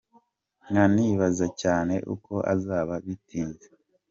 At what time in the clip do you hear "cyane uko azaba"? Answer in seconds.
1.61-2.93